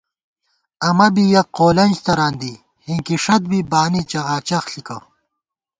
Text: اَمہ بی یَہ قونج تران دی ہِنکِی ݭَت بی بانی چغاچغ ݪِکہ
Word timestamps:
اَمہ 0.87 1.07
بی 1.13 1.23
یَہ 1.31 1.41
قونج 1.55 1.95
تران 2.05 2.33
دی 2.41 2.53
ہِنکِی 2.85 3.15
ݭَت 3.23 3.41
بی 3.49 3.59
بانی 3.71 4.01
چغاچغ 4.11 4.63
ݪِکہ 4.71 4.97